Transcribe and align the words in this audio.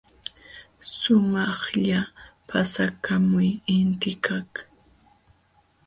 Shumaqlla 0.93 1.99
paksaykaamun 2.47 3.49
intikaq. 3.77 4.51